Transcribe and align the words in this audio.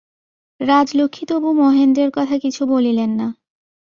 রাজলক্ষ্মী 0.59 1.23
তবু 1.25 1.49
মহেন্দ্রের 1.53 2.09
কথা 2.11 2.35
কিছু 2.39 2.61
বলিলেন 2.65 3.11
না। 3.11 3.27